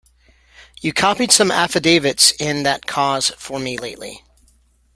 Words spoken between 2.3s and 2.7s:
in